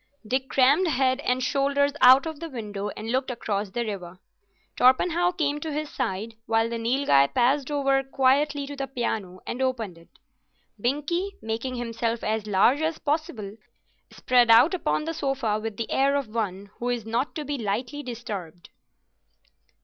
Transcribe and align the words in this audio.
Dick 0.27 0.49
crammed 0.49 0.87
head 0.87 1.19
and 1.19 1.43
shoulders 1.43 1.91
out 2.01 2.25
of 2.25 2.39
the 2.39 2.49
window 2.49 2.89
and 2.97 3.11
looked 3.11 3.29
across 3.29 3.69
the 3.69 3.85
river. 3.85 4.17
Torpenhow 4.75 5.29
came 5.33 5.59
to 5.59 5.71
his 5.71 5.91
side, 5.91 6.33
while 6.47 6.67
the 6.71 6.79
Nilghai 6.79 7.27
passed 7.35 7.69
over 7.69 8.01
quietly 8.01 8.65
to 8.65 8.75
the 8.75 8.87
piano 8.87 9.41
and 9.45 9.61
opened 9.61 9.99
it. 9.99 10.09
Binkie, 10.81 11.33
making 11.43 11.75
himself 11.75 12.23
as 12.23 12.47
large 12.47 12.81
as 12.81 12.97
possible, 12.97 13.55
spread 14.09 14.49
out 14.49 14.73
upon 14.73 15.03
the 15.03 15.13
sofa 15.13 15.59
with 15.59 15.77
the 15.77 15.91
air 15.91 16.15
of 16.15 16.29
one 16.33 16.71
who 16.79 16.89
is 16.89 17.05
not 17.05 17.35
to 17.35 17.45
be 17.45 17.59
lightly 17.59 18.01
disturbed. 18.01 18.71